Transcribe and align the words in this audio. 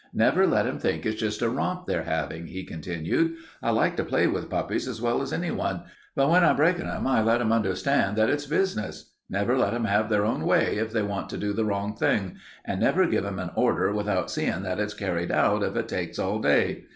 "Never 0.15 0.47
let 0.47 0.65
'em 0.65 0.79
think 0.79 1.05
it's 1.05 1.19
just 1.21 1.43
a 1.43 1.47
romp 1.49 1.85
they're 1.85 2.05
havin'," 2.05 2.47
he 2.47 2.63
continued. 2.65 3.35
"I 3.61 3.69
like 3.69 3.95
to 3.97 4.03
play 4.03 4.25
with 4.25 4.49
puppies 4.49 4.87
as 4.87 4.99
well 4.99 5.21
as 5.21 5.31
anyone, 5.31 5.83
but 6.15 6.27
when 6.27 6.43
I'm 6.43 6.55
breakin' 6.55 6.87
'em 6.89 7.05
I 7.05 7.21
let 7.21 7.39
'em 7.39 7.51
understand 7.51 8.15
that 8.17 8.27
it's 8.27 8.47
business. 8.47 9.11
Never 9.29 9.55
let 9.55 9.75
'em 9.75 9.83
have 9.85 10.09
their 10.09 10.25
own 10.25 10.43
way 10.47 10.77
if 10.79 10.91
they 10.91 11.03
want 11.03 11.29
to 11.29 11.37
do 11.37 11.53
the 11.53 11.65
wrong 11.65 11.95
thing, 11.95 12.37
and 12.65 12.79
never 12.79 13.05
give 13.05 13.23
'em 13.27 13.37
an 13.37 13.51
order 13.55 13.93
without 13.93 14.31
seein' 14.31 14.63
that 14.63 14.79
it's 14.79 14.95
carried 14.95 15.29
out 15.31 15.61
if 15.61 15.75
it 15.75 15.87
takes 15.87 16.17
all 16.17 16.39
day. 16.41 16.85